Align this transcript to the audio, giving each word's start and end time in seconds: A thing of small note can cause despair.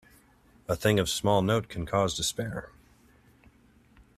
A 0.67 0.75
thing 0.75 0.99
of 0.99 1.11
small 1.11 1.43
note 1.43 1.69
can 1.69 1.85
cause 1.85 2.17
despair. 2.17 2.71